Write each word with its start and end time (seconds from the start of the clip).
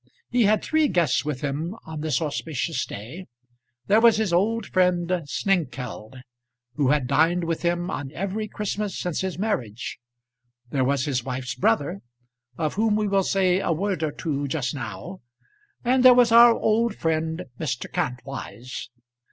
He 0.31 0.45
had 0.45 0.63
three 0.63 0.87
guests 0.87 1.23
with 1.23 1.41
him 1.41 1.75
on 1.85 2.01
this 2.01 2.23
auspicious 2.23 2.87
day. 2.87 3.27
There 3.85 4.01
was 4.01 4.17
his 4.17 4.33
old 4.33 4.65
friend 4.65 5.07
Snengkeld, 5.27 6.23
who 6.73 6.87
had 6.89 7.05
dined 7.05 7.43
with 7.43 7.61
him 7.61 7.91
on 7.91 8.11
every 8.13 8.47
Christmas 8.47 8.97
since 8.97 9.21
his 9.21 9.37
marriage; 9.37 9.99
there 10.71 10.83
was 10.83 11.05
his 11.05 11.23
wife's 11.23 11.53
brother, 11.53 12.01
of 12.57 12.73
whom 12.73 12.95
we 12.95 13.07
will 13.07 13.21
say 13.23 13.59
a 13.59 13.71
word 13.71 14.01
or 14.01 14.11
two 14.11 14.47
just 14.47 14.73
now; 14.73 15.21
and 15.85 16.03
there 16.03 16.15
was 16.15 16.31
our 16.31 16.55
old 16.55 16.95
friend, 16.95 17.43
Mr. 17.59 17.85
Kantwise. 17.87 18.89